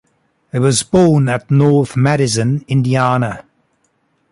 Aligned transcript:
He 0.51 0.57
was 0.57 0.81
born 0.81 1.29
at 1.29 1.51
North 1.51 1.95
Madison, 1.95 2.65
Indiana. 2.67 3.43